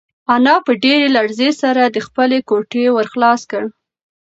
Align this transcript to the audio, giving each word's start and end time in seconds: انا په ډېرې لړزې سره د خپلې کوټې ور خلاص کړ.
انا 0.33 0.55
په 0.65 0.71
ډېرې 0.83 1.07
لړزې 1.17 1.49
سره 1.61 1.81
د 1.85 1.97
خپلې 2.07 2.37
کوټې 2.49 2.85
ور 2.95 3.07
خلاص 3.13 3.41
کړ. 3.51 3.63